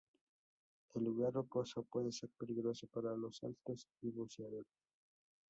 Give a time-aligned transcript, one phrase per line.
[0.95, 4.65] El lugar rocoso puede ser peligroso para los saltos y buceadores.